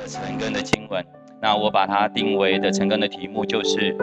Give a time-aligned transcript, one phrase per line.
[0.00, 1.04] 的晨更的经文。
[1.42, 3.96] 那我把它定为的陈根的题目就是，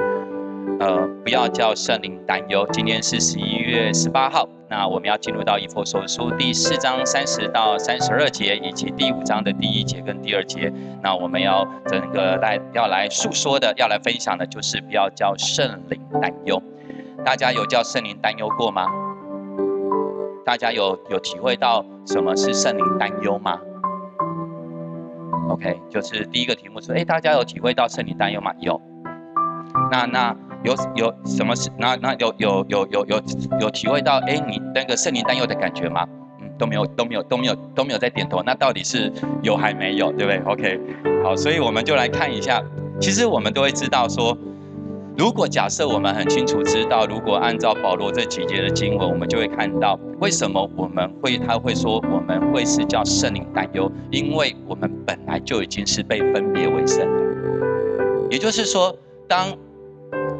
[0.79, 2.67] 呃，不要叫圣灵担忧。
[2.71, 10.71] 今天是十一月十八号，那我们要进入到以佛所书第四章三十到三十二节，以及第五章的第一节跟第二节。
[11.03, 16.61] 那我们要整个来要来诉说的，要来分享的就是不要叫圣灵担忧。
[17.23, 18.87] 大家有叫圣灵担忧过吗？
[20.43, 23.59] 大家有有体会到什么是圣灵担忧吗
[25.49, 28.51] ？OK，就是第一个题目说：哎，大家有体会到圣灵担忧吗？
[28.59, 28.81] 有。
[29.91, 31.69] 那那有有什么是？
[31.77, 33.21] 那那有有有有有
[33.59, 34.17] 有体会到？
[34.19, 36.05] 哎，你那个圣灵担忧的感觉吗？
[36.41, 38.41] 嗯，都没有都没有都没有都没有在点头。
[38.43, 40.11] 那到底是有还没有？
[40.11, 40.79] 对不对？OK，
[41.23, 42.61] 好，所以我们就来看一下。
[42.99, 44.37] 其实我们都会知道说。
[45.17, 58.27] 如果假设我们很清楚知道，如果按照保罗这几节的经文，我们就会看到为什么我们会他会说我们会是叫圣灵担忧，因为我们本来就已经是被分别为圣的。
[58.29, 58.95] 也就是说，
[59.27, 59.47] 当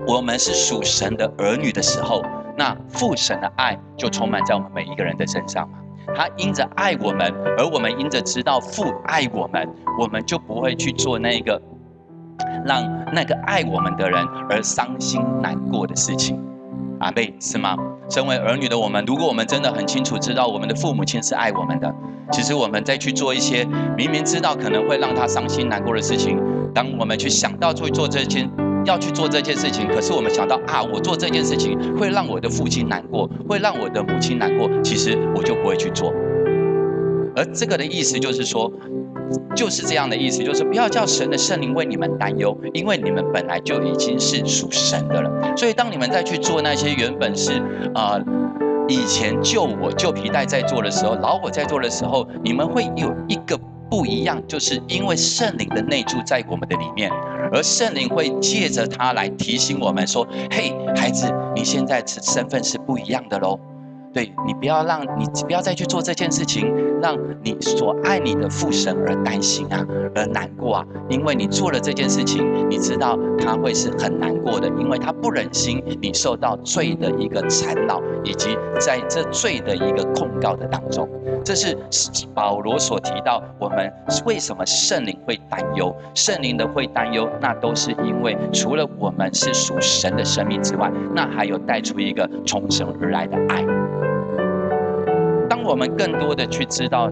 [0.05, 2.21] 我们是属神的儿女的时候，
[2.55, 5.79] 那父神的爱就充满在我们每一个人的身上嘛。
[6.15, 9.67] 他因着爱我们，而我们因着知道父爱我们，
[9.99, 11.59] 我们就不会去做那个。
[12.65, 16.39] 让那个爱我们的人而伤心难过的事情，
[16.99, 17.75] 阿妹是吗？
[18.09, 21.93] 身为儿女的我们，如果我们真的很清楚知道我们的父母亲是爱我们的，
[22.31, 23.65] 其实我们再去做一些
[23.97, 26.39] 明明知道可能会让他伤心难过的事情，
[26.73, 28.49] 当我们去想到去做这件
[28.85, 36.13] 要去做这件事情，可是我们想到啊，我做这件事情会让我的父亲难过，会让我的母亲难过，其实我就不会去做。
[37.35, 38.71] 而这个的意思就是说。
[39.55, 45.55] 就是这样的意思，就是不要叫神的圣灵为你们担忧，因为你们本来就已经是属神的了。
[45.55, 47.61] 所以当你们再去做那些原本是
[47.93, 48.19] 啊
[48.87, 57.11] 以前旧我旧皮带在做的时候，老我在做的时候，你们会有一个不一样，就是因为圣灵的内住在我们的里面，
[57.51, 63.59] 而圣灵会借着它来提醒我们说：“嘿，孩子，你现在身份是不一样的喽。”
[64.17, 69.85] 对你不要让你不要再去做这件事情，让你所爱你的父神而担心啊，
[70.15, 81.07] 而难过啊，因为你做了这件事情，你知道他会是很难过的，因为他不忍心你受到罪的一个缠绕，以及在这罪的一个控告的当中。
[81.45, 81.77] 这是
[82.33, 83.93] 保罗所提到，我们
[84.25, 85.95] 为什么圣灵会担忧？
[86.15, 93.63] 圣灵的会担忧，那都是因为除了我们是属神的生命之外，那还有带出一个从神而来的爱。
[95.67, 97.11] 我们更多的去知道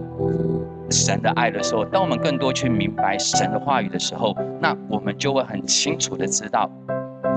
[0.90, 6.70] 神的爱的时候，当我们更多去明白神的话语的时候，那我们就会很清楚的知道，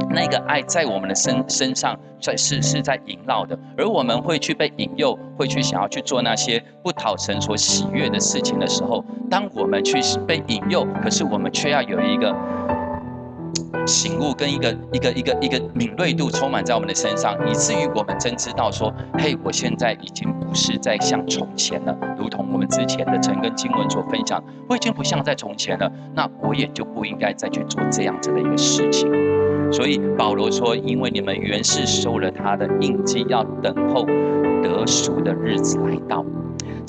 [0.09, 12.33] 那个爱在我们的身身上在是是在萦绕的，而我们会去被引诱，会去想要去做那些不讨神所喜悦的事情的时候，当我们去被引诱，可是我们却要有一个。
[13.85, 25.91] 醒悟跟一个一个一个一个敏锐度充满在我们的身上，以至于我们真知道说：嘿，我现在已经不是在像从前了，如同我们之前的陈跟经文所分享，我已经不像在从前了。
[26.13, 29.11] 那我也就不应该再去做这样子的一个事情。
[29.71, 34.05] 所以保罗说：因为你们原是受了他的印记，要等候
[34.63, 36.25] 得赎的日子来到。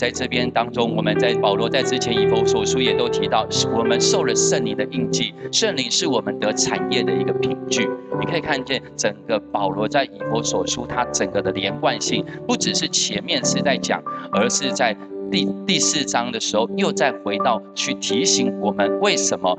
[0.01, 3.47] 在这边当中，我们在保罗在之前以弗所书也都提到，
[3.77, 7.87] 我们受了圣灵的印记，圣灵是我们得产业的一个凭据。
[8.19, 14.03] 你可以看见整个保罗在以弗所书，它整个的连贯性，不只是前面是在讲，
[14.33, 14.97] 而是在
[15.31, 19.55] 第第四章的时候，又再回到去提醒我们，为什么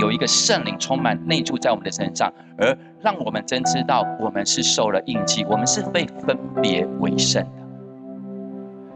[0.00, 7.46] 有一个圣灵充满内住在我们的身上，而让我们真知道我们是受了印记，我们是被分别为圣。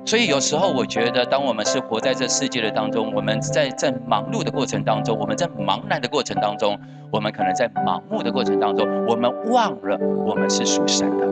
[0.07, 6.79] 所以有时候我觉得，当我们是活在这世界的当中，我们在在忙碌的过程当中，我们在茫然的过程当中，
[7.11, 11.27] 我们可能在盲目的过程当中，我们忘了我们是属神的。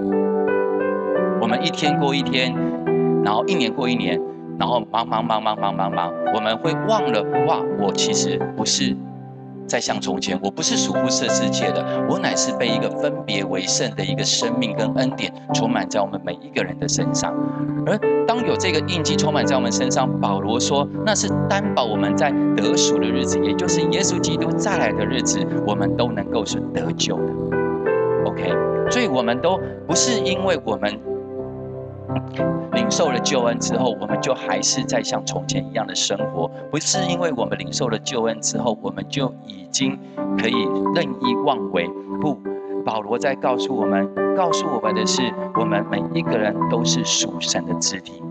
[1.41, 2.53] 我们一天过一天，
[3.23, 4.21] 然后一年过一年，
[4.59, 8.97] 然后忙忙忙忙忙忙忙，我们会忘了哇，我其实不是。
[9.66, 17.34] 在像从前，我不是属乎这世界的，我乃是被一个分别为圣的一个生命跟恩典充满在我们每一个人的身上。
[17.87, 27.32] 而当有这个印记充满在我们身上，保罗说，那是担保我们在得赎的日子，也就是耶稣基督再来的日子，我们都能够是得救的。
[28.26, 28.52] OK，
[28.90, 31.13] 所以我们都不是因为我们。
[32.72, 39.99] 领受了救恩之后，我们就还是在像从前一样的生活，不是因为我们领受了救恩之后，我们就已经
[40.38, 41.88] 可以任意妄为。
[42.20, 42.38] 不，
[42.84, 45.22] 保罗在告诉我们，告诉我们的是，
[45.58, 48.22] 我们每一个人都是属神的肢体。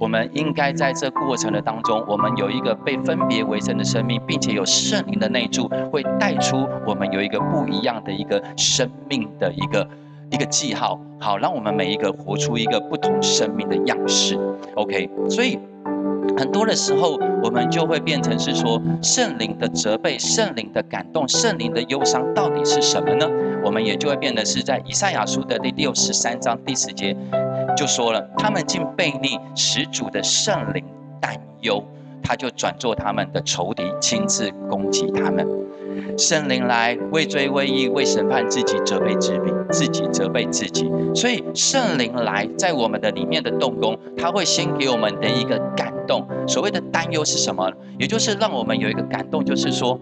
[0.00, 9.88] 我们应该在这过程的当中，我们有一个被分别为圣的生命，并且有圣灵的内住，会带出我们有一个不一样的一个生命的一个
[10.34, 14.36] 一个记号，好，让我们每一个活出一个不同生命的样式。
[14.74, 15.58] OK，所以。
[16.38, 23.28] 很多的时候，我们就会变成是说，圣灵的责备、圣灵的感动、圣灵的忧伤到底是什么呢？
[23.62, 27.14] 我们也就会变得是在以赛亚书的第六十三章第十节
[27.76, 30.82] 就说了，他们竟背逆始祖的圣灵
[31.20, 31.84] 担忧，
[32.22, 35.46] 他就转做他们的仇敌，亲自攻击他们。
[36.16, 39.40] 圣灵来为罪为义为审判自己责备自己，
[39.70, 40.90] 自己责备自己。
[41.14, 46.26] 所以圣灵来在我们的里面的动工，他会先给我们的一个感动。
[46.46, 47.70] 所谓的担忧是什么？
[47.98, 49.98] 也就是让我们有一个感动，就是说，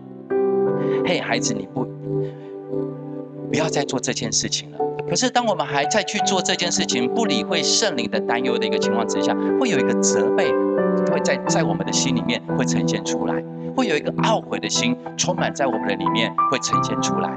[1.06, 1.86] 嘿，孩子，你不
[3.48, 4.78] 不要再做这件事情了。
[5.08, 10.50] 可是当我们还在去做这件事情，不理会圣灵的担忧的一个情况之下，会有一个责备，
[11.10, 13.42] 会在在我们的心里面会呈现出来。
[13.74, 17.30] 会有一个懊悔的心充满在我们的里面，会呈现出来。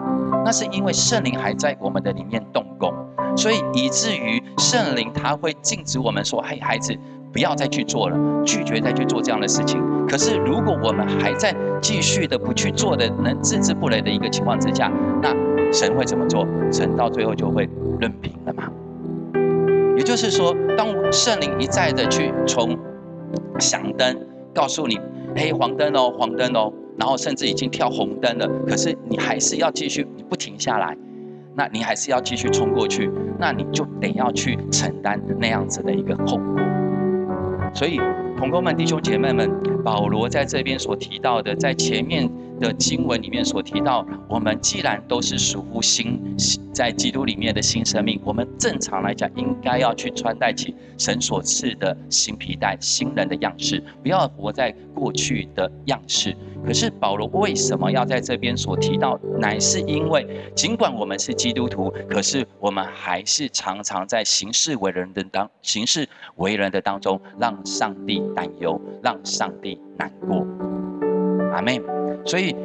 [0.44, 2.94] 那是因为圣灵还在我们的里面动工，
[3.36, 6.96] 所以以至于圣灵他会禁止我们说：“嘿，孩子，
[7.34, 14.92] 不要再去做了，拒绝再去做这样的事情。”可是如果我们还在继续的不去做的，能置之不理的一个情况之下，
[15.22, 15.34] 那
[15.72, 16.46] 神会怎么做？
[16.72, 17.68] 神到最后就会
[18.00, 18.70] 任凭了嘛。
[19.98, 22.78] 也就是说，当圣灵一再的去从
[23.60, 24.16] 响灯
[24.54, 25.00] 告诉你。
[25.36, 30.98] 黑黄灯哦，黄灯哦，然后甚至已经跳红灯了，可是你还是要继续，你不停下来，
[31.56, 36.56] 那你还是要继续冲过去，那你就得要去承担那样子的一个后果。
[37.74, 38.00] 所以，
[38.38, 39.52] 同工们、弟兄姐妹们，
[39.84, 42.30] 保罗在这边所提到的，在前面。
[42.60, 46.36] 的经文里面所提到，我们既然都是属乎新，
[46.74, 56.36] 在基督里面的新生命，我们正常来讲应该要去穿戴起神所赐的新皮带、新人的样式，不要活在过去的样式。
[56.66, 60.26] 可是保罗为什么要在这边所提到，乃是因为
[60.56, 70.44] 尽管我们是基督徒，可是我们还是常常在行事为人的当行事为人的当中，让上帝担忧，让上帝难过。
[71.54, 71.95] 阿妹。
[72.26, 72.56] 所以，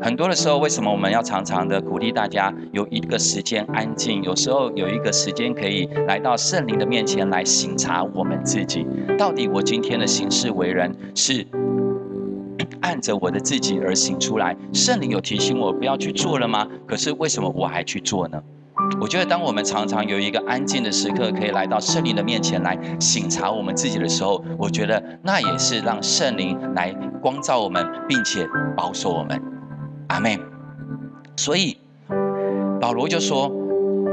[0.00, 4.22] 很多的时候，为什么我们要常常的鼓励大家有一个时间安静？
[4.22, 8.86] 有时候有一个时间可以来到圣灵的面前来省察我们自己，
[9.18, 11.46] 到底我今天的行事为人是
[12.80, 14.56] 按着我的自己而行出来？
[14.72, 16.66] 圣灵有提醒我不要去做了吗？
[16.86, 18.42] 可是为什么我还去做呢？
[19.00, 29.40] 我觉得，当我们常常有一个安静的时刻，可以来到圣灵的面前来省察我们自己的时候，我觉得那也是让圣灵来光照我们，并且保守我们。
[30.08, 30.38] 阿妹。
[31.36, 31.76] 所以
[32.80, 33.50] 保罗就说，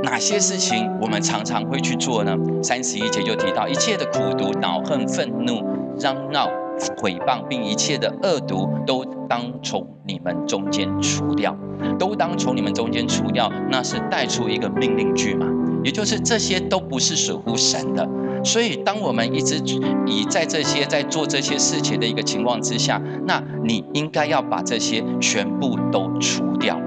[0.04, 2.36] 哪些事情我们常常会去做呢？
[2.64, 5.62] 三十一节就提到，一切的苦毒、恼恨、愤怒、
[6.00, 6.50] 嚷闹、
[6.98, 11.56] 毁谤，并一切的恶毒，都当从你们中间除掉。
[11.98, 15.48] 都当从你们中间除掉，那是带出一个命令句嘛？
[15.84, 18.08] 也就是这些都不是属乎神的。
[18.44, 19.62] 所以，当我们一直
[20.06, 26.78] 以在这些在做这些事情的一个情况之下，那你应该要把这些全部都除掉。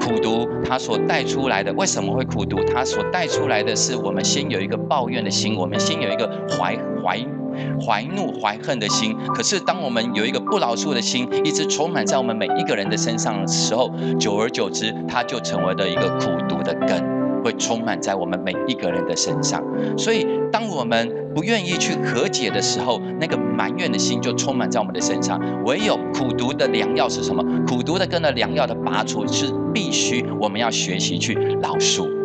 [0.00, 2.56] 苦读它所带出来的，为什么会苦读？
[2.72, 7.18] 它所带出来的是我们先有一个抱怨的心，我们先有一个怀怀。
[7.80, 17.02] 怀怒怀恨的心，可是当我们有一个不饶恕的心，一直充满在我们每一个人的身上的时候，久而久之，它就成为了一个苦毒的根，
[17.42, 19.62] 会充满在我们每一个人的身上。
[19.96, 25.40] 所以，当我们不愿意去和解的时候，那个埋怨的心就充满在我们的身上。
[25.64, 27.44] 唯有苦毒的良药是什么？
[27.66, 32.17] 苦毒的根的良药的拔除，是必须我们要学习去饶恕。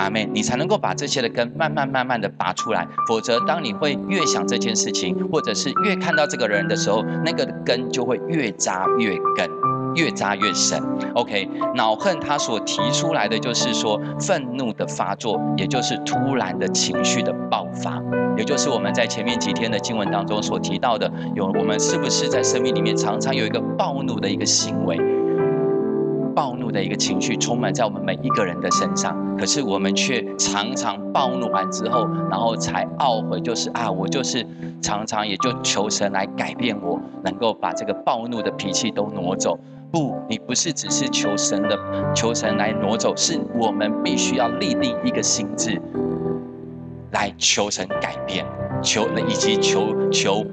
[0.00, 9.48] 阿妹，你才能够把这些的根慢慢慢慢的拔出来，否则当你会越想这件事情，或者是越看到这个人的时候，那个根就会越扎越根，
[9.94, 10.82] 越扎越深。
[11.14, 18.02] OK，恼恨他所提出来的就是说愤怒的发作，也就是突然的情绪的爆发，
[18.38, 24.98] 也就是我们在前面几天的经文当中所提到的，有我们是不是在生命里面常常有一个暴怒的一个行为？
[26.32, 34.46] 暴怒的一个情绪充满在我们每一个人的身上，可是我们却常常暴怒完之后，然后才懊悔，就是啊，我就是
[34.82, 39.58] 常常也就求神来改变我，能够把这个暴怒的脾气都挪走。
[39.90, 41.78] 不，你不是只是求神的，
[42.14, 45.80] 求神来挪走，是我们必须要立定一个心智，
[47.12, 48.44] 来求神改变，
[48.82, 50.44] 求以及求求。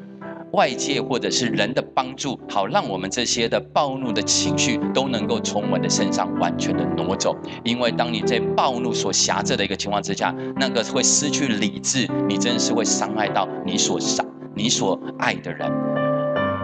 [0.51, 7.35] 外界或者是人的帮助，好让我们这些的暴怒的情绪都能够从我们的身上完全的挪走。
[7.63, 14.25] 因为当你在暴怒所辖制的一个情况之下，那个会失去理智，你真的是会伤害到你所伤
[14.55, 15.69] 你所爱的人。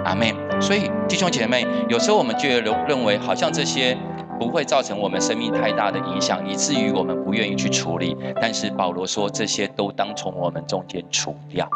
[0.05, 3.97] 阿妹，所以弟兄姐妹，有时候我们觉得认为好像这些
[4.39, 8.15] 不会造成我们生命太大的影响，以至于我们不愿意去处理。
[8.41, 11.69] 但是保罗说，这些都当从我们中间除掉。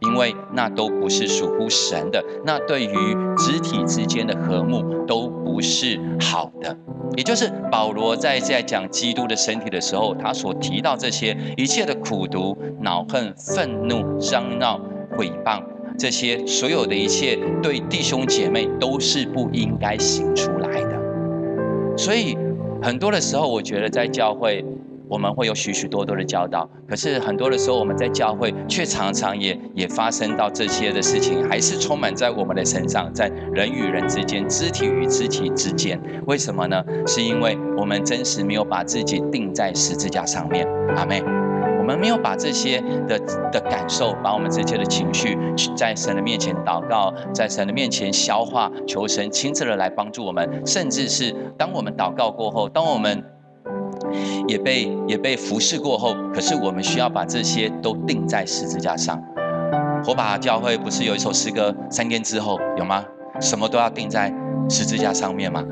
[0.00, 6.76] 因为那都不是属乎神的，那对于肢体之间的和睦都不是好的。
[7.16, 14.78] 也就是保罗在在讲基督的身体的时候，他所提到这些一切的苦毒、恼恨、愤怒、嚷闹、
[15.16, 15.62] 诽谤，
[15.98, 21.96] 这些所有的一切，对弟兄姐妹都是不应该行出来的。
[21.96, 22.36] 所以
[22.82, 24.64] 很多的时候，我觉得在教会。
[25.08, 36.00] 我们会有许许多多的教导，可是很多的时候，我们在教会却常常也也发生到这些的事情，还是充满在我们的身上，在人与人之间、肢体与肢体之间。
[36.26, 36.82] 为什么呢？
[37.06, 41.22] 是因为我们真实没有把自己定在十字架上面，阿妹，
[41.78, 43.18] 我们没有把这些的
[43.52, 45.38] 的感受，把我们这些的情绪，
[45.76, 53.24] 在神的面前祷告，在神的面前消化，求神亲自的来帮助我们，甚至是当我们祷告过后，当我们。
[54.48, 59.22] 也被也被服侍过后，可是我们需要把这些都钉在十字架上。
[60.04, 63.04] 火把教会不是有一首诗歌《三天之后》有吗？
[63.40, 64.32] 什么都要钉在
[64.68, 65.64] 十字架上面吗？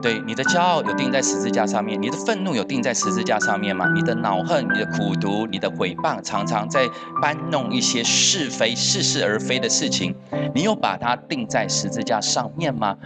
[0.00, 3.84] 对，你的骄傲有钉在十字架上面，你的愤怒有钉在十字架上面吗？
[3.94, 6.88] 你的恼恨、你的苦毒、你的诽谤，常常在
[7.20, 10.14] 搬弄一些是非、似是而非的事情，
[10.54, 12.96] 你有把它钉在十字架上面吗？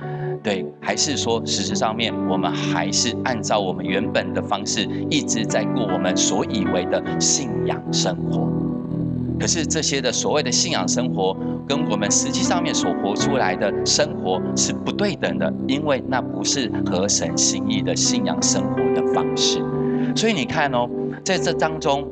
[0.45, 8.47] 对，还是说实质上面，我们还是按照我们原本的方式，一直在过我们所以为的信仰生活。
[9.41, 11.35] 可是这些的所谓的信仰生活，
[11.67, 19.65] 跟我们实际上面所活出来的生活是不对等的，因为那不是合神心意的信仰生活的方式。
[20.15, 20.87] 所以你看哦，
[21.25, 22.07] 在这当中。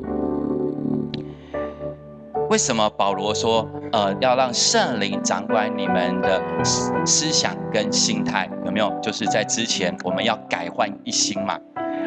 [2.52, 8.46] 为什么保罗说，呃，要让圣灵掌管你们的思思想跟心态？
[8.66, 8.92] 有没有？
[9.00, 11.58] 就是在之前我们要改换一心嘛。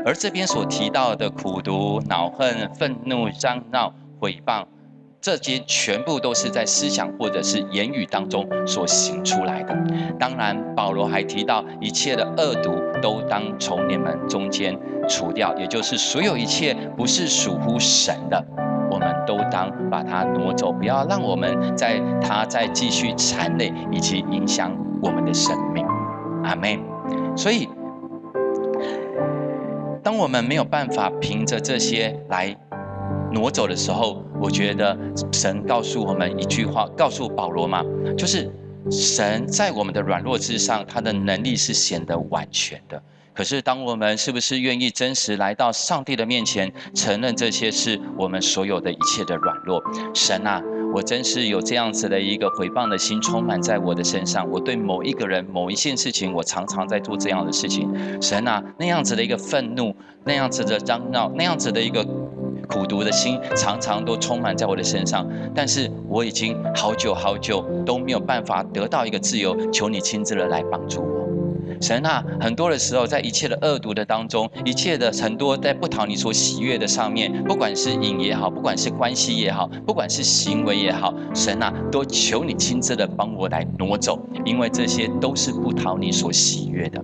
[0.06, 4.66] 而这边所提到的苦毒、恼恨、愤怒、嚷闹、诽谤，
[5.20, 9.76] 这些全部都是在思想或者是言语当中所行出来的。
[10.20, 18.46] 当然，保罗还提到一切的恶毒都当从你们中间除掉，也就是所有一切不是属乎神的。
[19.26, 25.86] 都当把它挪走，不要让我们在它再继续缠累以及影响我们的生命。
[26.44, 26.80] 阿门。
[27.36, 27.68] 所以，
[30.02, 32.56] 当我们没有办法凭着这些来
[33.32, 34.98] 挪走的时候，我觉得
[35.32, 37.84] 神告诉我们一句话，告诉保罗嘛，
[38.18, 38.52] 就是
[38.90, 43.02] 神在我们的软弱之上，他的能力是显得完全的。
[43.36, 49.84] 可是，当我们是不是愿意真实来到上帝的面前，承认这些是我们所有的一切的软弱？
[50.14, 50.62] 神啊，
[50.94, 54.50] 我真是有这样子的一个回谤的心充满在我的身上。
[54.50, 57.92] 我对某一个人、某一件事情，我常常在做这样的事情。
[58.22, 62.06] 神啊，那样子的一个愤怒，那样子的嚷闹，那样子的一个
[62.70, 65.30] 苦毒的心，常常都充满在我的身上。
[65.54, 71.25] 但是我已经好久好久都没有办法得到一个自由，求你亲自的来帮助我。
[71.82, 87.04] 神啊，很多的时候，在一切的恶毒的当中，一切的很多在不讨你所喜悦的上面，不管是瘾也好，不管是关系也好，不管是行为也好，神啊，都求你亲自的帮我来挪走，因为这些都是不讨你所喜悦的。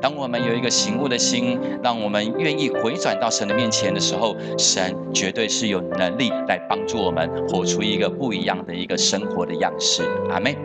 [0.00, 10.02] 当我们有一个醒悟的心，让我们愿意回转到神的面前的时候，神绝对是有能力来帮助我们活出一个不一样的一个生活的样式。
[10.28, 10.58] 阿妹，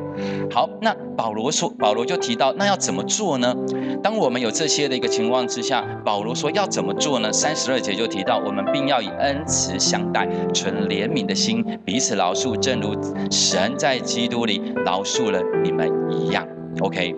[0.52, 3.56] 好，那保罗说，保罗就提到，那要怎么做呢？
[4.04, 7.32] 当我们有这些的一个情况之下，保罗说要怎么做呢？
[7.32, 12.96] 三十二节就提到，我们并要以恩慈相待，存怜悯的心，彼此饶恕，正如
[13.32, 16.48] 神在基督里饶恕了你们一样。
[16.82, 17.16] OK，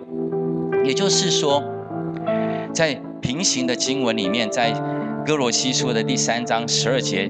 [0.84, 1.62] 也就是说。
[2.72, 4.72] 在平行的经文里面，在
[5.26, 7.28] 哥罗西书的第三章十二节，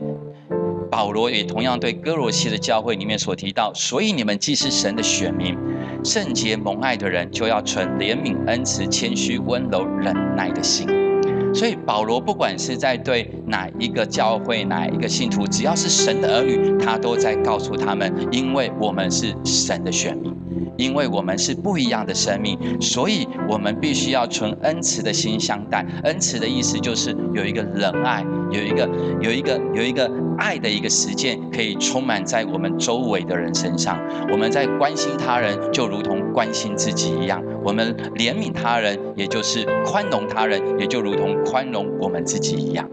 [0.91, 5.57] 保罗也同样对哥罗西的教会里面所提到，所以你们既是神的选民，
[6.05, 11.10] 圣洁蒙爱的人，就要存怜悯、恩慈、谦虚、温柔、忍耐的心。
[11.54, 20.35] 所以保罗不管是在对哪一个教会、哪一个信徒，只要是神的儿女，他都在告诉他们，因为我们是神的选民。
[20.76, 25.85] 因为我们是不一样的生命，所以我们必须要存恩慈的心相待。
[26.04, 28.88] 恩慈的意思就是有一个仁爱，有一个
[29.21, 34.00] 有一个有一个爱的一个实践，可以充满在我们周围的人身上。
[34.33, 42.88] 我们在关心他人，就如同关心自己一样；我们怜悯他人，也就是宽容他人，也就如同宽容我们自己一样。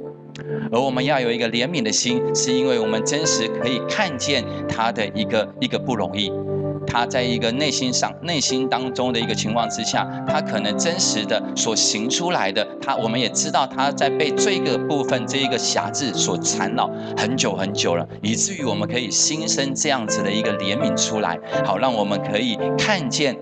[0.72, 6.32] 而我们要有一个怜悯的心，是因为我们真实可以看见他的一个一个不容易。
[6.90, 23.38] 他在一个内心上、内心当中的一个情况之下，他可能真实的所行出来的，他我们也知道他在被这个部分这一个瑕疵所缠绕很久很久了，以至于我们可以心生这样子的一个怜悯出来，好让我们可以看见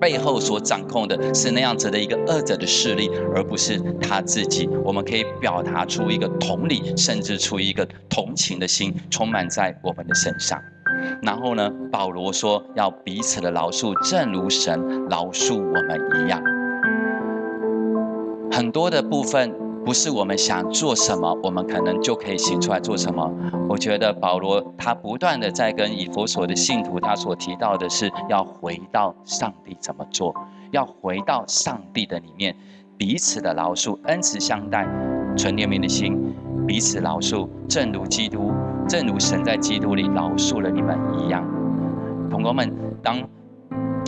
[0.00, 4.68] 背后所掌控的是那样子的一个恶者的势力，而不是他自己。
[4.84, 10.60] 我们可以表达出一个同理，甚至出一个同情的心，充满在我们的身上。
[11.22, 11.70] 然后呢？
[11.90, 16.42] 保罗说要彼此的饶恕，正如神饶恕我们一样。
[18.50, 19.52] 很多的部分
[19.84, 23.30] 不是我们想做什么，我们可能就可以行出来做什么。
[23.68, 30.34] 我觉得保罗他不断的在跟以佛所的信徒，他所提到的是要回到上帝怎么做，
[30.70, 32.56] 要回到上帝的里面，
[32.96, 34.86] 彼此的饶恕，恩慈相待，
[35.36, 36.34] 纯怜悯的心，
[36.66, 38.52] 彼此饶恕，正如基督。
[38.88, 41.42] 正如神在基督里饶恕了你们一样，
[42.30, 42.70] 同工们，
[43.02, 43.16] 当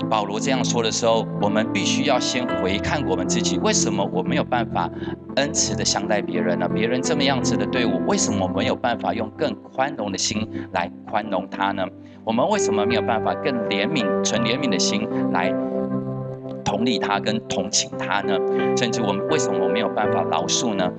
[0.04, 3.58] 保罗这样说的时候，我们必须要先回看我们自己。
[3.58, 4.90] 为什么我没有办法
[5.36, 6.68] 恩慈的相待别人呢？
[6.68, 11.84] 别人这么样子的对我，为什么没有办法用更宽容的心来宽容他呢？
[12.24, 15.52] 我们为什么没有办法更怜悯、纯怜悯的心来
[16.64, 18.38] 同理他、跟同情他呢？
[18.76, 20.90] 甚至我们为什么没有办法饶恕呢？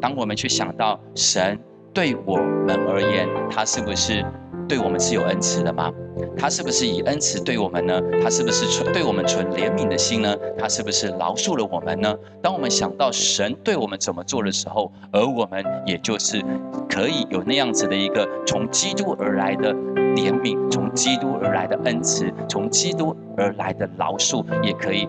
[0.00, 1.58] 当我们去想到神。
[1.92, 4.24] 对我们而言，他是不是
[4.68, 5.90] 对我们是有恩慈的吗？
[6.36, 8.00] 他是不是以恩慈对我们呢？
[8.22, 10.36] 他是不是纯对我们纯怜悯的心呢？
[10.58, 12.14] 他是不是饶恕了我们呢？
[12.42, 16.42] 当我们想到神对我们怎么做的时候，而我们也就是
[16.88, 19.72] 可以有那样子的一个从基督而来的
[20.14, 25.08] 怜悯，从基督而来的恩慈，从基督而来的饶恕，也可以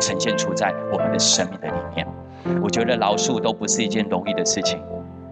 [0.00, 2.06] 呈现出在我们的生命的里面。
[2.62, 4.80] 我觉得饶恕都不是一件容易的事情，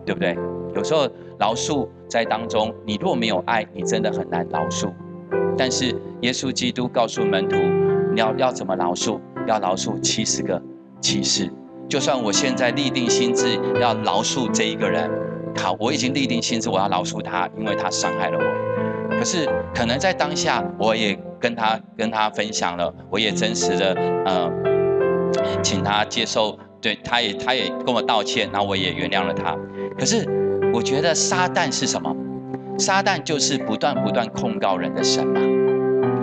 [0.04, 0.36] 对不对？
[0.74, 4.92] 有时候饶恕在当中，你若没有爱，你真的很难饶恕。
[5.56, 7.56] 但是耶稣基督告诉门徒，
[8.12, 9.20] 你要要怎么饶恕？
[9.46, 10.60] 要饶恕七十个
[11.00, 11.50] 七十。
[11.88, 15.10] 就算我现在立定心志要饶恕这一个人，
[15.56, 19.16] 好，我已经立定心志我要饶恕他，因为他伤害了我。
[19.18, 24.50] 可是可能在当下，我也跟他跟他分享了，我也真实的呃，
[25.62, 29.56] 请他接受，对，他也他也跟我道歉，然后我也原谅了他。
[29.98, 30.26] 可是。
[30.74, 32.14] 我觉得撒旦是什么？
[32.78, 35.40] 撒旦就是不断不断控告人的神嘛。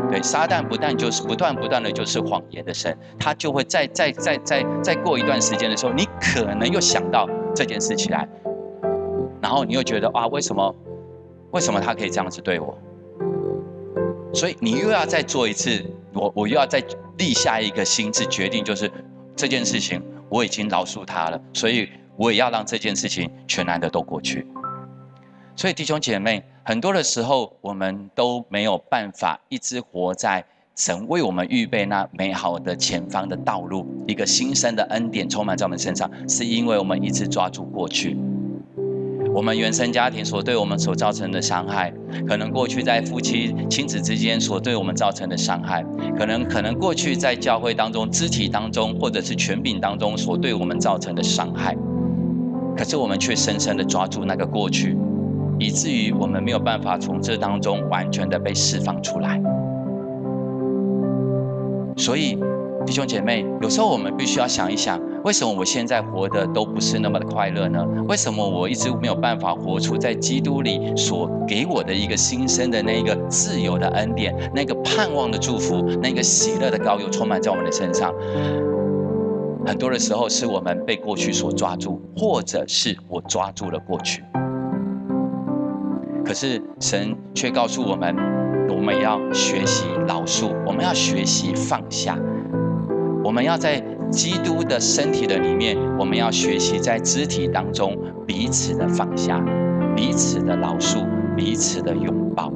[0.09, 8.27] 对，撒旦不但就是不断不断的就是谎言的神，他就会再再再再再过一段时间的时候，你可能又想到这件事起来，
[9.41, 10.75] 然后你又觉得啊，为什么
[11.51, 12.77] 为什么他可以这样子对我？
[14.33, 16.83] 所以你又要再做一次，我我又要再
[17.17, 18.91] 立下一个心智决定，就是
[19.35, 21.89] 这件事情我已经饶恕他了，所以。
[22.15, 24.45] 我也要让这件事情全然的都过去。
[25.55, 30.43] 所以弟兄姐妹，很多的时候我们都没有办法一直活在
[30.75, 38.17] 神为我们预备那美好的前方的道路，一个新生的恩典充满在我们身上，是因为我们一直抓住过去。
[39.35, 41.93] 我们原生家庭所对我们所造成的伤害，
[42.27, 45.83] 可能过去在夫妻亲子之间所对我们造成的伤害，
[46.17, 51.75] 可能可能过去在教会当中肢体当中或者是权柄当中所对我们造成的伤害。
[52.75, 54.97] 可是我们却深深的抓住那个过去，
[55.59, 59.41] 以至于我们没有办法从这当中完全的被释放出来。
[61.95, 62.37] 所以，
[62.85, 67.85] 弟兄姐妹，有时候我们必须要想一想，为什么我现在活的都不是那么的快乐呢？
[68.07, 78.11] 为什么我一直没有办法活出在基督里所给我的一个新生的那一个自由的恩典，那个盼望的祝福，那个喜乐的高油充满在我们的身上？
[79.65, 84.23] 很多的时候，是我们被过去所抓住，或者是我抓住了过去。
[86.25, 88.15] 可是神却告诉我们，
[88.69, 92.17] 我们要学习饶恕，我们要学习放下，
[93.23, 99.43] 我们要在基督的身体的里面，我们要学习在肢体当中彼此的放下，
[99.95, 101.05] 彼此的饶恕，
[101.35, 102.51] 彼此的拥抱。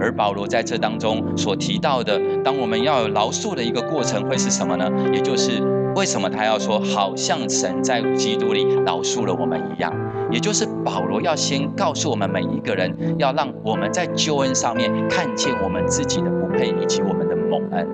[0.00, 4.90] 而保罗在这当中所提到的，当我们要有饶恕的一个过程，会是什么呢？
[5.12, 5.62] 也就是
[5.94, 9.92] 为什么他要说，好像神在基督里饶恕了我们一样？
[10.30, 17.88] 也就是保罗要先告诉我们每一个人，要让我们在救恩上面看见我们自己的不配以及我们的蒙恩。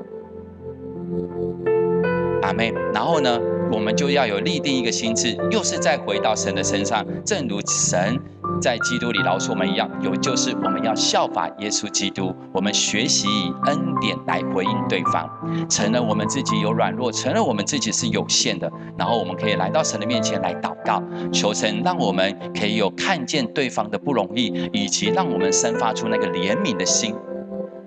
[2.42, 3.38] 阿妹，然后呢，
[3.70, 8.18] 我们就要有立定一个心志，又是再回到神的身上，正如神。
[8.60, 15.28] 在基督里饶恕我们一样，有就是我们要效法耶稣基督，我们学习以恩典来回应对方，
[15.68, 27.14] 承认我们自己有软弱，承认我们自己是有限的，然后我们可以来到神的面前来祷告，求神让我们可以有看见对方的不容易，以及让我们生发出那个怜悯的心，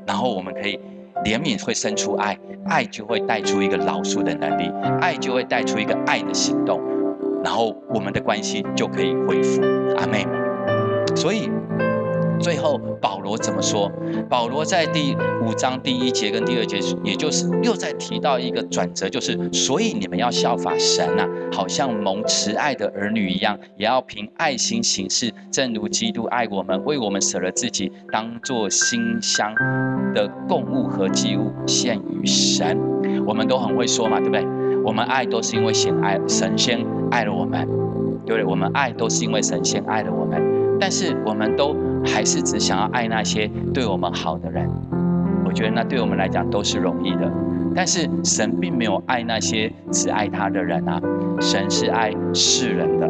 [0.07, 0.79] 然后我们可以
[1.23, 6.81] 怜悯会生出爱，爱就会带出一个饶恕的能力，爱就会带出一个爱的行动，
[7.43, 9.62] 然后我们的关系就可以恢复。
[9.97, 10.42] 阿妹。
[11.23, 11.49] 所以
[12.38, 13.89] 最后保罗怎么说？
[14.29, 29.55] 保罗在第五章第一节跟第二节，也就是又在提到一个转折，就是所以你们要效法神啊，好像蒙慈爱的儿女一样，也要凭爱心行事，正如基督爱我们，为我们舍了自己，当做馨香
[30.13, 32.77] 的供物和祭物献于神。
[33.25, 34.45] 我们都很会说嘛，对不对？
[34.83, 37.65] 我们爱都是因为先爱神仙爱了我们，
[38.25, 38.43] 对不对？
[38.43, 40.52] 我们爱都是因为神仙爱了我们。
[40.84, 41.74] 但是我们都
[42.06, 44.69] 还是只想要爱那些对我们好的人，
[45.46, 47.32] 我觉得那对我们来讲都是容易的。
[47.74, 51.00] 但是神并没有爱那些只爱他的人啊，
[51.39, 53.10] 神是爱世人的。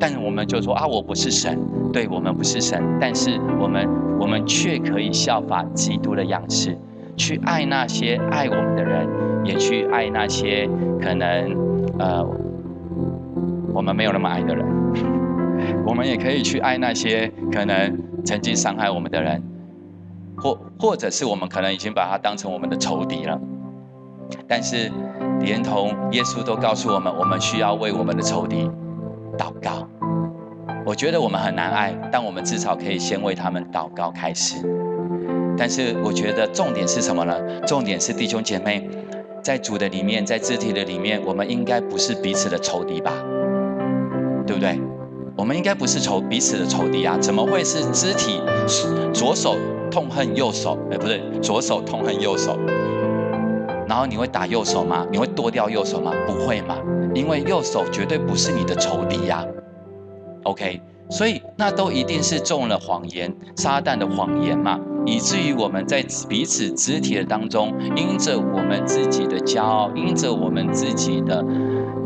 [0.00, 1.56] 但是我们就说啊，我不是神，
[1.92, 6.76] 对我们不是神，但是我们我们却可以效法基督的样式，
[7.16, 9.06] 去爱那些爱我们的人，
[9.44, 10.68] 也去爱那些
[11.00, 11.56] 可能
[12.00, 12.28] 呃
[13.72, 14.66] 我们没有那么爱的人。
[15.86, 19.42] 我们也可以去爱那些可能曾经伤害我们的人，
[20.36, 23.40] 或或者是我们可能已经把他当成我们的仇敌了。
[24.48, 24.90] 但是，
[25.40, 28.70] 连同耶稣都告诉我们，我们需要为我们的仇敌
[29.36, 29.86] 祷告。
[30.86, 34.56] 我觉得我们很难爱，但我们至少可以先为他们祷告开始。
[35.58, 37.60] 但是，我觉得重点是什么呢？
[37.66, 38.88] 重点是弟兄姐妹，
[39.42, 43.12] 在主的里面，在肢体的里面，我们应该不是彼此的仇敌吧？
[44.46, 44.80] 对不对？
[45.36, 48.40] 我们应该不是仇彼此的仇敌啊，怎么会是肢体
[49.12, 49.56] 左手
[49.90, 50.78] 痛恨右手？
[50.90, 52.58] 哎，不对，左手痛恨右手。
[53.88, 55.06] 然后你会打右手吗？
[55.10, 56.12] 你会剁掉右手吗？
[56.26, 56.76] 不会嘛，
[57.14, 59.44] 因为右手绝对不是你的仇敌呀。
[60.44, 71.44] OK，所以那都一定是中了谎言，撒旦的谎言嘛，以至于我们在彼此肢体的当中，因着我们自己的骄傲，因着我们自己的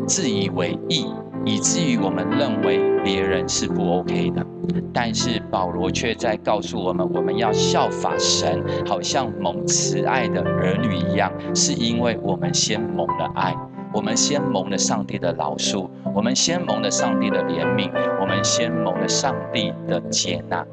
[0.06, 1.06] 自以为意。
[1.46, 4.44] 以至于我们认为别人是不 OK 的，
[4.92, 13.56] 但是保罗却在告诉我们，我们要效法神，好像蒙慈爱的儿女一样，是因为我们先蒙了爱，
[13.94, 20.66] 我们先蒙了上帝的饶恕，我们先蒙了上帝的怜悯，我们先蒙了上帝的接纳，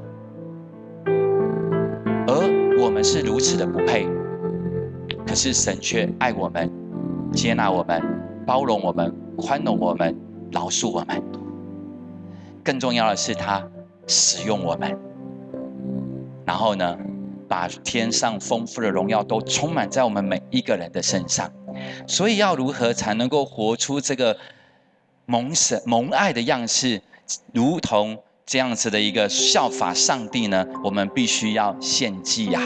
[2.26, 4.08] 而我们是如此的不配，
[5.28, 6.68] 可是神却爱我们，
[7.32, 8.02] 接纳我们，
[8.44, 10.16] 包容我们，宽容我们。
[10.54, 11.22] 饶恕我们，
[12.64, 13.68] 更重要的是他
[14.08, 14.98] 使用我们，
[16.46, 16.98] 然后呢，
[17.48, 21.52] 把天上丰富的荣耀都充满在我们每一个人的身上。
[22.08, 24.38] 所以要如何才能够活出这个
[25.26, 27.02] 蒙神蒙爱的样式，
[27.52, 30.66] 如同这样子的一个效法上帝呢？
[30.84, 32.62] 我们必须要献祭呀。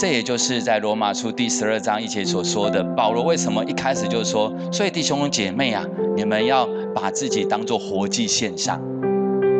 [0.00, 5.84] 这也就是在罗马书第十二章一节所说的，保罗为什么一开始就说：“所以弟兄姐妹啊，
[6.16, 8.80] 你们要把自己当做活祭献上。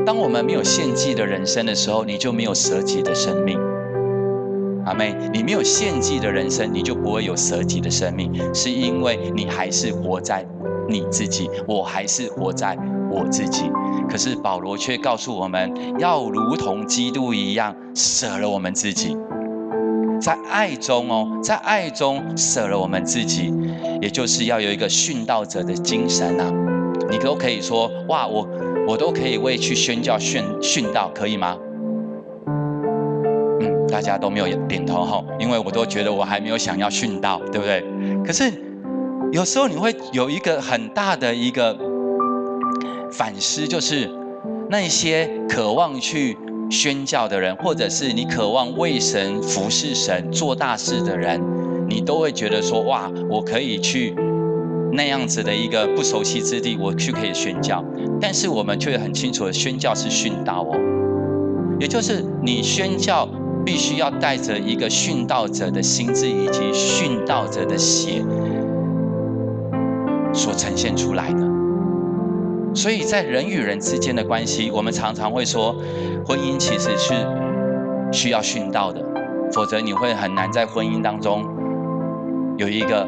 [0.07, 3.59] 当我们没有献祭的人生的时候，你就没有舍己的生命。
[4.87, 10.43] 阿妹，你没有献祭的人生，你就不会有舍己的生命，是因为你还是活在
[10.89, 12.79] 你自己，我还是活在
[13.11, 13.71] 我自己。
[14.09, 19.15] 可是保罗却告诉我们要如同基督一样，舍了我们自己。”
[20.21, 23.53] 在爱中哦，在爱中舍了我们自己，
[24.03, 26.53] 也就是要有一个殉道者的精神啊！
[27.11, 28.47] 你都可以说哇，我
[28.87, 31.57] 我都可以为去宣教殉殉道，可以吗？
[33.61, 37.83] 嗯，大家都没有点头哈，因为我都觉得我还没有想要殉道，对不对？
[38.25, 38.53] 可是
[39.33, 41.75] 有时候你会有一个很大的一个
[43.11, 44.11] 反思，就是
[44.69, 46.37] 那些渴望去。
[46.71, 51.41] 宣教的人，或者是你渴望为神服侍神做大事的人，
[51.89, 54.15] 你都会觉得说：哇，我可以去
[54.93, 57.85] 那样子的一个不熟悉之地，我去可以宣教。
[58.21, 60.79] 但是我们却很清楚，宣教是殉道哦，
[61.81, 63.29] 也就是你宣教
[63.65, 68.23] 必须要带着一个殉道者的心智以及殉道者的血
[70.33, 71.60] 所呈现出来的。
[72.73, 75.75] 所以在人与人之间的关系，我们常常会说，
[76.25, 77.15] 婚姻其实是
[78.13, 79.05] 需要殉道的，
[79.53, 81.45] 否则你会很难在婚姻当中
[82.57, 83.07] 有一个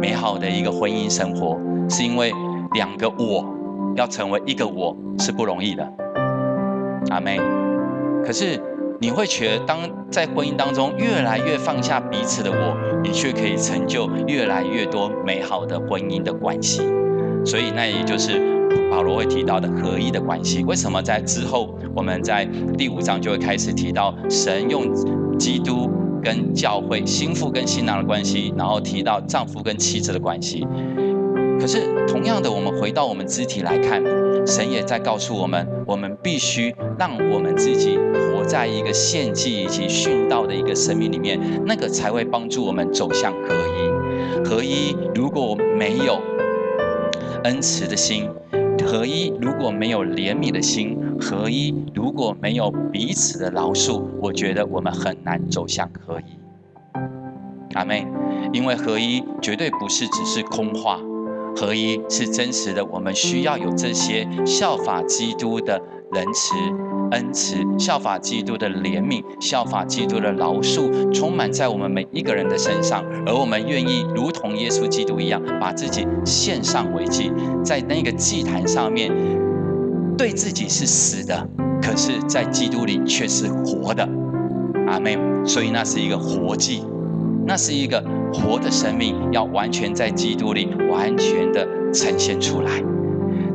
[0.00, 2.32] 美好的一个婚姻生活，是因为
[2.72, 3.44] 两个我
[3.94, 5.86] 要成为一个我是不容易的。
[7.10, 7.38] 阿妹，
[8.24, 8.58] 可是
[9.00, 9.78] 你会觉得，当
[10.10, 16.82] 在婚姻当中越来越放下彼此的我，你却可以成就越来越多美好的婚姻的关系。
[17.46, 18.40] 所以，那也就是
[18.90, 20.64] 保罗会提到的合一的关系。
[20.64, 22.44] 为什么在之后，我们在
[22.76, 24.92] 第五章就会开始提到神用
[25.38, 25.88] 基督
[26.22, 30.66] 跟教会、心腹跟新郎的关系，然后提到丈夫跟妻子的关系。
[31.60, 34.02] 可是，同样的，我们回到我们肢体来看，
[34.44, 43.86] 神也在告诉我们，我们必须让我们自己活在一个献祭以及殉道的一个生命里面，那个才会帮助我们走向合一。
[44.44, 46.20] 合一如果没有，
[47.46, 48.28] 恩慈的心，
[48.84, 56.24] 合一；如果没有怜悯的心，合一；如果没有彼此的饶恕，我觉得我们很难走向合一。
[57.74, 58.04] 阿妹，
[58.52, 60.98] 因为合一绝对不是只是空话，
[61.54, 62.84] 合一是真实的。
[62.84, 65.80] 我们需要有这些效法基督的
[66.16, 66.54] 仁慈。
[67.12, 73.04] 恩慈，效法基督的怜悯，效法基督的饶恕，充满在我们每一个人的身上。
[73.24, 77.30] 而我们愿意如同耶稣基督一样，把自己献上为祭，
[77.62, 79.12] 在那个祭坛上面，
[80.18, 81.48] 对自己是死的，
[81.80, 84.02] 可是在基督里却是活的。
[84.88, 85.46] 阿门。
[85.46, 86.82] 所以那是一个活祭，
[87.46, 88.02] 那是一个
[88.32, 92.82] 活的生命，要完全在基督里完全的呈现出来。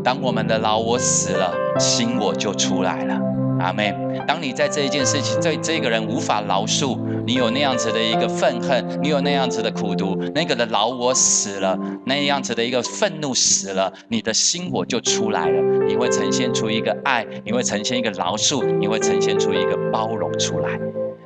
[0.03, 3.19] 当我们的老我死了，新我就出来了。
[3.59, 3.93] 阿妹，
[4.27, 20.79] 当你在这一件事情，对这个人无法饶恕，你有那样子的一个愤恨，你有那样子的苦毒，那个的老我死了，那样子的一个愤怒死了，你的心我就出来了，你会呈现出一个爱，你会呈现一个饶恕，你会呈现出一个包容出来。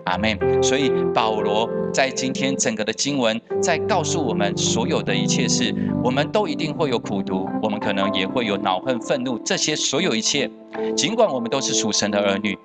[0.06, 10.50] 阿妹，所以保罗在今天整个的经文在告诉我们，所有的一切事，我们都一定会有苦读，我们可能也会有恼恨、愤怒，这些所有一切。
[10.96, 12.58] 尽管我们都是属神的儿女，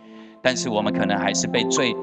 [0.42, 1.96] 但是我们可能还是被罪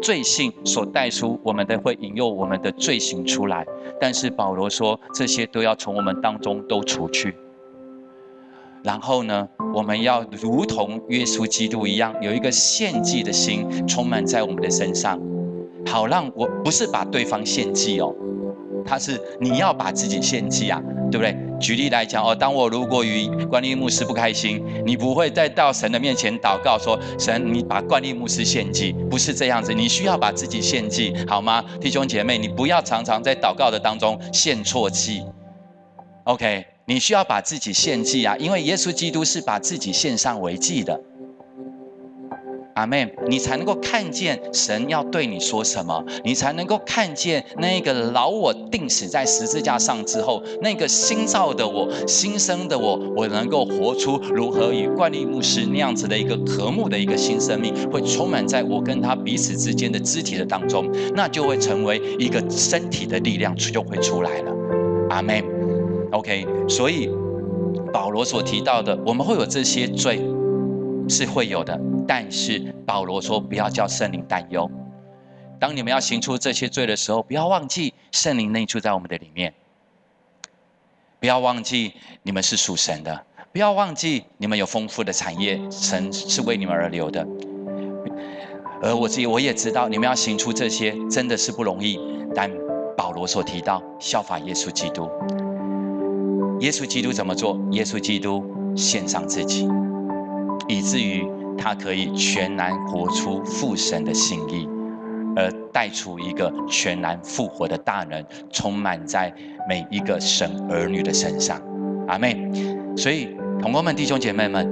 [0.00, 3.66] 罪性所带出，我们的会引诱我们的罪行出来。
[4.00, 7.36] 但是保罗说，这些都要从我们当中都除去。
[8.82, 15.20] 然后呢，我们要如同耶稣基督一样，有一个献祭的心充满在我们的身上，
[15.86, 18.14] 好让我不是把对方献祭哦，
[18.84, 20.82] 他是你要把自己献祭啊。
[21.10, 21.34] 对不对？
[21.58, 31.64] 举例来讲哦，当我如果与关立牧师不开心，你不会再到神的面前祷告说：“神，你把关立牧师献祭。”不是这样子，你需要把自己献祭，好吗？
[31.80, 35.22] 弟兄姐妹，你不要常常在祷告的当中献错祭。
[36.24, 40.98] OK，你需要把自己献祭啊，因为耶稣基督是把自己献上为祭的。
[42.76, 64.52] 阿妹，你才能够看见神要对你说什么，你才能够看见那个老我定死在十字架上之后，那个新造的我、新生的我，我能够活出如何与冠利牧师那样子的一个和睦的一个新生命，会充满在我跟他彼此之间的肢体的当中，那就会成为一个身体的力量就会出来了。
[65.10, 65.42] 阿妹
[66.12, 67.10] ，OK，所以
[67.92, 70.20] 保罗所提到的，我们会有这些罪，
[71.08, 71.78] 是会有的。
[72.06, 74.70] 但是保罗说：“不要叫圣灵担忧。
[75.58, 79.52] 当你们要行出这些罪的时候，不要忘记圣灵内住在我们的里面。
[81.20, 81.92] 不要忘记
[82.22, 87.26] 你们是属神的，不要忘记你们有丰富的产业，神是为你们而留的。
[88.80, 91.98] 而我自己我也知道，你们要行出这些真的是不容易。
[92.34, 92.50] 但
[92.96, 95.10] 保罗所提到效法耶稣基督，
[96.60, 97.58] 耶稣基督怎么做？
[97.72, 98.44] 耶稣基督
[98.76, 99.68] 献上自己，
[100.68, 101.26] 以至于。”
[101.60, 104.68] 他可以全然活出父神的心意，
[105.34, 109.34] 而带出一个全然复活的大能，充满在
[109.68, 111.60] 每一个神儿女的身上。
[112.06, 112.48] 阿妹，
[112.96, 114.64] 所以同胞们、弟兄姐妹们，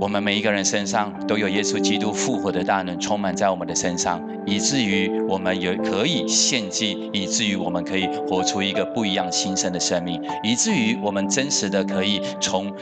[0.00, 12.72] 我们每一个人身上都有耶稣基督复活的大能充满在我们的身上，以至于我们有可以献祭，以至于我们可以活出一个不一样新生的生命，以至于我们真实的可以从。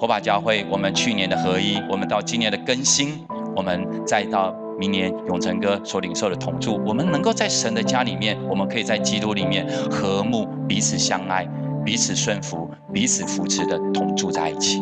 [0.00, 11.44] 火把教会，我们去年的合一，我们到今年的更新，我们再到明年永成哥所领受的同住，我们能够在神的家里面，我们可以在基督里面和睦，彼此相爱，
[11.84, 14.80] 彼此顺服，彼此扶持的同住在一起，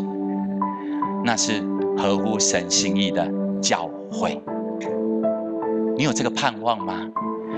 [1.26, 1.60] 那是
[1.98, 3.28] 合乎神心意的
[3.60, 4.40] 教会。
[5.96, 7.00] 你有这个盼望吗？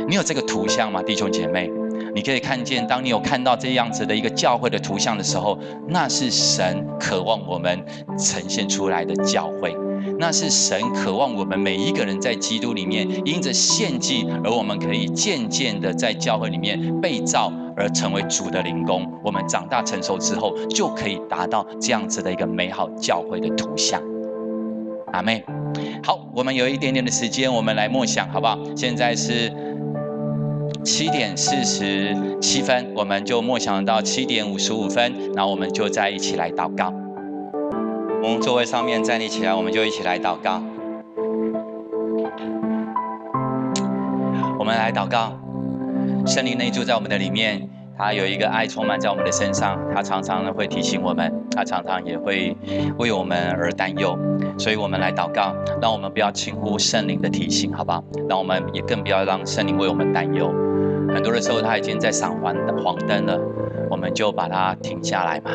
[0.09, 1.71] 你有这个图像吗，弟兄姐妹？
[2.15, 7.85] 你可以看见，当你有看到这样子的一个教会的图像的时候，那是神渴望我们
[8.19, 9.77] 呈现出来的教会，
[10.19, 19.07] 那是神渴望我们每一个人在基督里面因着献祭，而我们可以渐渐的在教会里面被造，而成为主的灵工。
[19.23, 24.03] 我们长大成熟之后，就可以达到这样子的一个美好教会的图像。
[25.13, 25.43] 阿妹，
[26.03, 28.59] 好，我们有一点点的时间，我们来默想，好不好？
[28.77, 29.51] 现在是
[30.85, 36.93] 七点四十七分，我们就默想到七点五十五分，然后我们就再一起来祷告。
[38.23, 40.63] 我们座位上面站立起来，我们就一起来祷告。
[44.59, 45.33] 我们来祷告，
[46.29, 52.55] 圣灵内住在我们的里面，他有一个爱充满在我们的身上，他常常呢会提醒我们，他常常也会
[52.99, 54.15] 为我们而担忧，
[54.59, 58.05] 所以我们来祷告，让我们不要轻忽圣灵的提醒，好不好？
[58.29, 60.53] 让我们也更不要让圣灵为我们担忧。
[61.15, 63.41] 很多的时候他已经在闪黄黄灯了，
[63.91, 65.53] 我们就把它停下来嘛。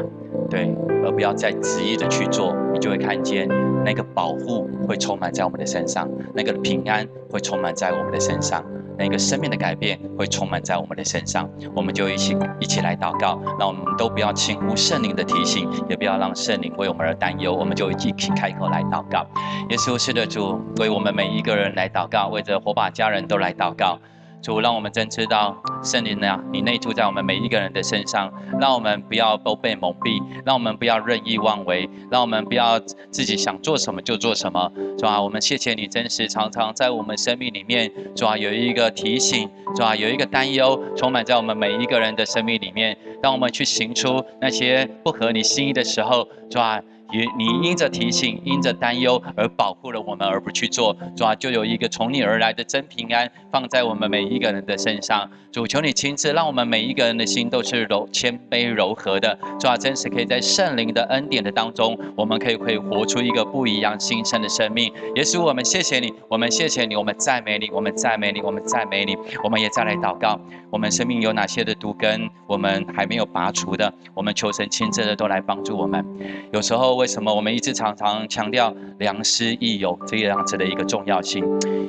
[0.49, 3.47] 对，而不要再执意的去做，你就会看见
[3.85, 8.65] 那个保护会充满在我们的身上，那个平安会充满在我们的身上，
[8.97, 11.49] 那个生命的改变会充满在我们的身上。
[11.75, 17.53] 我们就一起一起来祷告，让我们都不要轻忽圣灵的提醒，也不要让圣灵为我们而担忧。
[17.53, 19.25] 我们就一起开口来祷告。
[19.69, 23.99] 耶稣是的主，为我们每一个人来祷告，为着火把家人都来祷告。
[24.43, 32.77] 主，让我们真知道圣灵啊，你内住在我们每一个人的身上，让我们不要都被蒙蔽，让我们不要任意妄为，让我们不要
[33.09, 35.21] 自己想做什么就做什么，是吧？
[35.21, 38.37] 我们谢谢你，真实常常在我们生命里面，是吧？
[38.37, 39.95] 有一个提醒，是吧？
[39.95, 46.81] 有一个担忧，充满在我们每一个人的生命里面，当我们去行出那些不合你心意的时候，是吧？
[47.13, 55.29] 也你因着提醒，因着担忧而保护了我们，而不去做，主啊，就有一个从你而来的真平安放在我们每一个人的身上。
[55.51, 64.91] 主求你亲自让我们每一个人的心都是柔谦卑柔和的，主啊，真实可以在圣灵的恩典的当中，我们可以可以活出一个不一样新生的生命。
[65.13, 69.15] 也使我们谢谢你，我们谢谢你，我们赞美你，我们赞美你，我们赞美你。
[69.43, 70.39] 我们也再来祷告，
[70.71, 76.03] 我们生命有哪些的毒根，我们还没有拔除的，我们求神亲自的都来帮助我们。
[76.51, 77.02] 有时候。
[77.03, 81.43] 为什么我们一直常常强调良师益友这样子的一个重要性？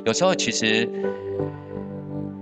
[0.05, 0.91] 有时候其实，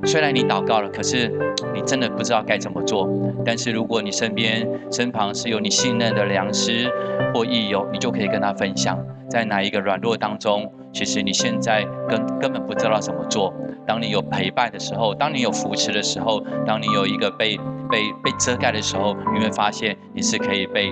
[0.07, 1.29] 虽然你祷告了，可是
[1.75, 3.07] 你真的不知道该怎么做。
[3.45, 6.91] 但是如果你身边身旁是有你信任的良师
[7.35, 13.53] 或益友，你就可以跟他分享，在哪一个软弱当中，其实你现在根根本不知道怎么做。
[13.87, 17.59] 当你有陪伴的时候，当你有扶持的时候，当你有一个被
[17.91, 20.91] 被被遮盖的时候，你会发现你是可以被。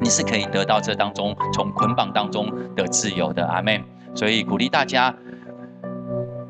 [0.00, 3.82] 你是可以得到这当中从捆绑当中的自由的，阿门。
[4.14, 5.14] 所以鼓励大家，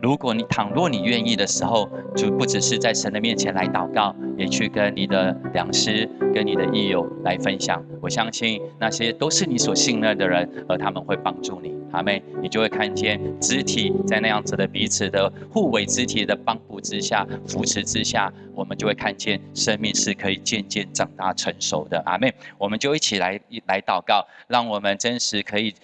[0.01, 7.85] 如果你倘若你愿意的时候，就不只是在神的面前来祷告，也去跟你的良师、跟你的益友来分享。
[8.01, 11.75] 我相信那些都是你所信任的人，而他们会帮助你。
[11.91, 22.01] 阿妹，你就会看见肢体在那样子的彼此的互为肢体的帮扶之下、扶持之下，我们就会看见生命是可以渐渐长大成熟的。
[22.07, 25.75] 阿妹，我们就一起来来祷告，让我们真实可以。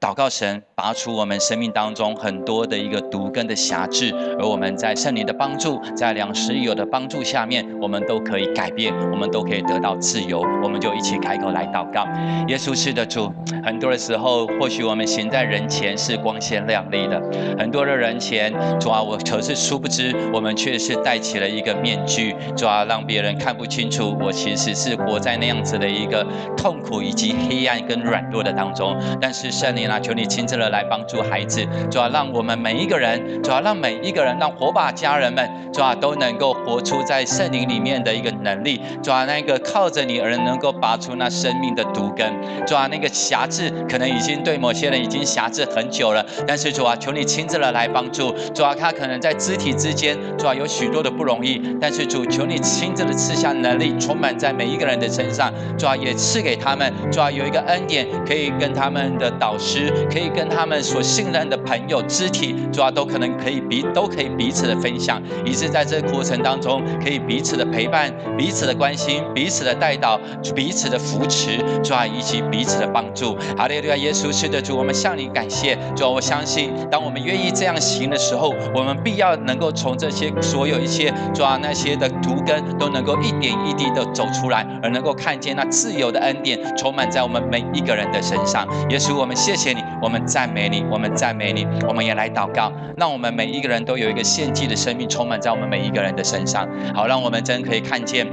[0.00, 10.40] 祷告神拔除我们生命当中很多的一个毒根的辖制，而我们在圣灵的帮助，在两师友的帮助下面，我们都可以改变，我们都可以得到自由。
[10.62, 12.06] 我们就一起开口来祷告。
[12.46, 13.32] 耶稣是的主，
[13.64, 17.20] 很多的时候，或许我们行在人前是光鲜亮丽的，
[17.58, 26.24] 很多的人前，主啊，我可是殊不知，我们却是戴起了一个面具，主啊，让别人看不清楚，我其实是活在那样子的一个
[26.56, 28.96] 痛苦以及黑暗跟软弱的当中。
[29.20, 29.87] 但是圣灵。
[29.88, 42.30] 那求你亲自的来帮助孩子，主要让我们每一个人，主要让每一个人，让火把家人们，主要都能够活出在圣灵里面的一个能力，主要那个靠着你而能够拔出那生命的毒根，
[42.66, 59.77] 主要那个辖制可能已经对某些人已经辖制很久了，但是主啊，求你亲自的来帮助，主啊，他可能在肢体之间，主啊，有许多的不容易，但是主求你亲自的赐下能力，充满在每一个人的身上，主啊，也赐给他们，主啊，有一个恩典可以跟他们的导师。
[60.10, 70.18] 可以跟他们所信任的朋友、肢体，主要都可能可以彼都可以彼此的分享，以致在这个过程当中，可以彼此的陪伴、彼此的关心、彼此的带导、
[70.54, 73.36] 彼此的扶持，主要以及彼此的帮助。
[73.56, 73.96] 哈利路亚！
[73.96, 75.76] 耶稣是的主，我们向你感谢。
[75.96, 88.66] 主要我相信，当我们愿意这样行的时候，我们必要能够从这些所有一些，主要那些的毒根都能够一点一滴的走出来，而能够看见那自由的恩典充满在我们每一个人的身上。
[88.90, 89.67] 耶稣，我们谢谢。
[90.02, 96.68] 我们赞美你，我们赞美你，我们也来祷告，让我们每一个人都有一个献祭的生命充满在我们每一个人的身上。
[96.94, 98.26] 好，让我们真可以看见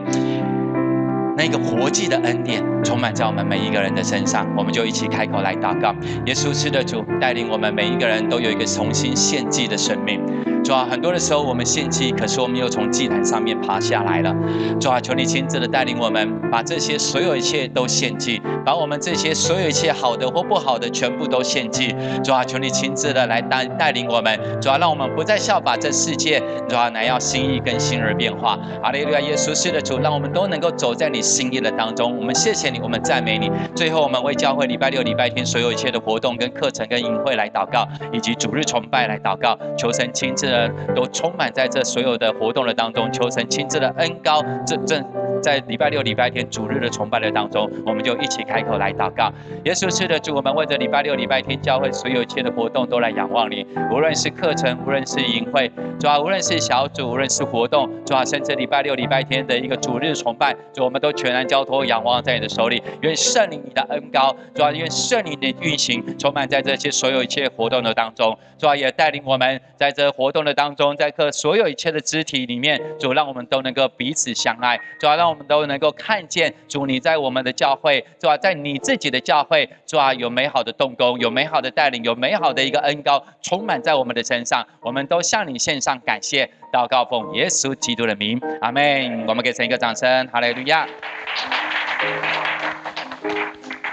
[1.37, 4.47] 那个活祭的恩典充满在我们每一个人的身上。
[4.57, 5.93] 我们就一起开口来祷告，
[6.25, 10.21] 耶稣是的主，带领我们每一个人都有一个重新献祭的生命。
[10.65, 14.35] 主啊，很多的时候我们献祭，可是我们又从祭坛上面爬下来了。
[14.81, 21.95] 主啊，求你亲自的带领我们，把这些所有一切都献祭，把我们这些所有一切好的或不好的全部都献祭。
[22.23, 24.39] 主啊，求你亲自的来带带领我们。
[24.59, 26.41] 主啊，让我们不再效法这世界。
[26.67, 28.57] 主啊，乃要心意跟心而变化。
[28.81, 32.17] 阿利路亚，耶稣是的主，让我们都能够走在你心意的当中。
[32.17, 33.51] 我们谢谢你，我们赞美你。
[33.75, 45.03] 最后，我们为教会礼拜六、礼拜天所有一切的活动、跟课程、跟营会来祷告，以及主日崇拜来祷告，求神亲自的都充满在这所有的活动的当中，求神亲自的恩高这正。
[45.43, 49.31] 在礼拜六、礼拜天主日的崇拜的当中，我们就一起开口来祷告。
[49.65, 53.63] 耶稣是的主，我们为着礼拜六、礼拜天教会所有一切的活动都来仰望你。
[53.91, 62.81] 无论是课程，无论是营会，主啊，无论是小组，无论是活动，主啊，甚至礼拜六、礼拜天的一个主日崇拜，主，我们都全然交托仰望在你的手里。
[63.01, 75.25] 愿圣灵你的恩高，主啊，愿圣灵的运行充满在这些所有一切活动的当中，主啊，也带领我们在这活动的当中，在各所有一切的肢体里面，主让我们都能够彼此相爱，主啊，让。
[75.25, 78.37] 我们都能够看见主你在我们的教会，是吧？
[78.37, 80.13] 在你自己的教会，是吧？
[80.13, 84.63] 有美好的动工，有美好的带领，有美好的一个恩高充满在我们的身上。
[84.81, 89.25] 我们都向你献上感谢，祷告奉耶稣基督的名，阿门。
[89.27, 90.87] 我们给神一个掌声，哈利路亚。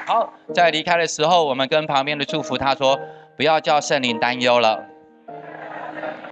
[0.07, 3.00] 好，在离开的时候，我们跟旁边的祝福他说：
[3.38, 4.91] 不要叫圣灵担忧了。